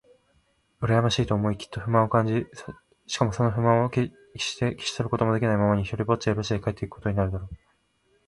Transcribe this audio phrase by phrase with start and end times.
[0.81, 2.47] うらやましいと思い、きっと不満を感じ、
[3.05, 7.49] しかもその不満をけっして消し去ることもできないままに、ひとりぽっちでロシアへ帰っていくことになるだろう。